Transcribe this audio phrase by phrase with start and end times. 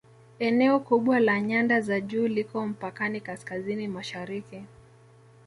[0.39, 4.63] Eneo kubwa la nyanda za juu liko mpakani Kaskazini Mashariki